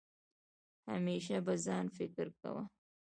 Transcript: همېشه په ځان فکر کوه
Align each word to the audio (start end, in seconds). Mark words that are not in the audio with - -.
همېشه 0.89 1.37
په 1.45 1.53
ځان 1.65 1.85
فکر 1.97 2.27
کوه 2.39 2.63